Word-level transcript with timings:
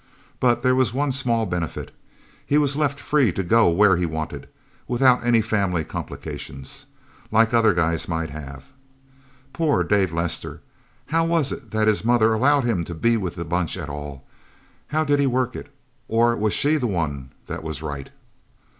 But 0.39 0.63
there 0.63 0.73
was 0.73 0.95
one 0.95 1.11
small 1.11 1.45
benefit 1.45 1.91
he 2.43 2.57
was 2.57 2.75
left 2.75 2.99
free 2.99 3.31
to 3.33 3.43
go 3.43 3.69
where 3.69 3.97
he 3.97 4.07
wanted, 4.07 4.49
without 4.87 5.23
any 5.23 5.41
family 5.43 5.83
complications, 5.83 6.87
like 7.31 7.53
other 7.53 7.71
guys 7.75 8.07
might 8.07 8.31
have. 8.31 8.63
Poor 9.53 9.83
Dave 9.83 10.11
Lester. 10.11 10.61
How 11.05 11.23
was 11.23 11.51
it 11.51 11.69
that 11.69 11.87
his 11.87 12.03
mother 12.03 12.33
allowed 12.33 12.63
him 12.63 12.83
to 12.85 12.95
be 12.95 13.15
with 13.15 13.35
the 13.35 13.45
Bunch 13.45 13.77
at 13.77 13.89
all? 13.89 14.25
How 14.87 15.03
did 15.03 15.19
he 15.19 15.27
work 15.27 15.55
it? 15.55 15.69
Or 16.07 16.35
was 16.35 16.53
she 16.55 16.77
the 16.77 16.87
one 16.87 17.29
that 17.45 17.63
was 17.63 17.83
right?... 17.83 18.09